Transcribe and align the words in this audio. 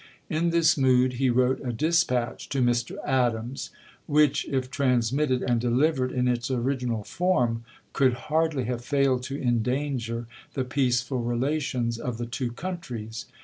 In 0.31 0.49
this 0.49 0.79
mood 0.79 1.13
he 1.13 1.29
wi'ote 1.29 1.63
a 1.63 1.71
dispatch 1.71 2.49
to 2.49 2.59
Mr. 2.63 2.95
Adams, 3.05 3.69
which, 4.07 4.47
if 4.47 4.71
transmitted 4.71 5.43
and 5.43 5.61
delivered 5.61 6.11
in 6.11 6.27
its 6.27 6.49
original 6.49 7.03
form, 7.03 7.63
could 7.93 8.13
hardly 8.13 8.63
have 8.63 8.83
failed 8.83 9.21
to 9.25 9.39
en 9.39 9.59
danger 9.61 10.25
the 10.55 10.63
peaceful 10.65 11.19
relations 11.21 11.99
of 11.99 12.17
the 12.17 12.25
two 12.25 12.51
countries. 12.51 13.27